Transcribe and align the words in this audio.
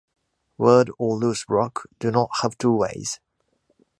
Word 0.57 0.89
or 0.97 1.15
loose 1.15 1.45
rock, 1.47 1.85
do 1.99 2.09
not 2.09 2.31
have 2.41 2.57
two 2.57 2.71
ways. 2.75 3.19